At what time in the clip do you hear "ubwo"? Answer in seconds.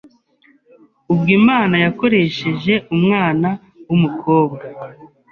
1.11-1.29